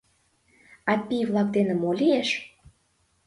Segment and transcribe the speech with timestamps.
[0.91, 2.29] —А пий-влак дене мо лиеш?